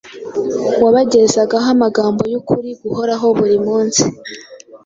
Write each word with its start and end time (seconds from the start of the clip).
wabagezagaho 0.83 1.67
amagambo 1.75 2.21
y’ukuri 2.31 2.69
guhoraho 2.81 3.27
buri 3.37 3.57
munsi. 3.65 4.03